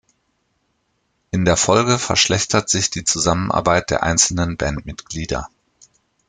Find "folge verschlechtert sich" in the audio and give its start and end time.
1.55-2.89